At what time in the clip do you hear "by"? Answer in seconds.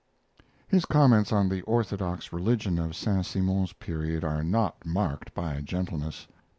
5.35-5.61